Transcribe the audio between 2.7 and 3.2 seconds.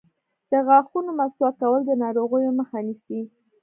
نیسي.